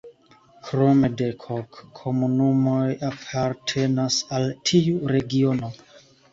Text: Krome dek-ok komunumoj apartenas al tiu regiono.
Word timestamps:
Krome 0.69 1.09
dek-ok 1.21 1.81
komunumoj 1.99 2.87
apartenas 3.11 4.21
al 4.41 4.51
tiu 4.73 4.99
regiono. 5.17 5.75